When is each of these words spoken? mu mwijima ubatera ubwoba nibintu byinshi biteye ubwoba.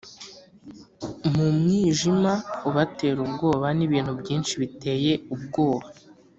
mu 1.33 1.47
mwijima 1.57 2.33
ubatera 2.69 3.19
ubwoba 3.27 3.67
nibintu 3.77 4.11
byinshi 4.21 4.53
biteye 4.61 5.13
ubwoba. 5.33 5.87